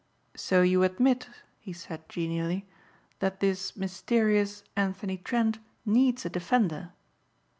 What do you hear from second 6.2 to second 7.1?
a defender?"